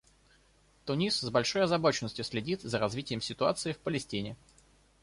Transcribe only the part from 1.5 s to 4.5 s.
озабоченностью следит за развитием ситуации в Палестине.